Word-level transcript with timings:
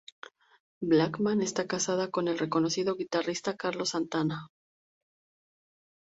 Blackman 0.81 1.43
está 1.43 1.67
casada 1.67 2.09
con 2.09 2.27
el 2.27 2.39
reconocido 2.39 2.95
guitarrista 2.95 3.55
Carlos 3.55 3.89
Santana. 3.89 4.47